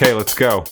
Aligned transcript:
Okay, 0.00 0.14
let's 0.14 0.32
go. 0.32 0.64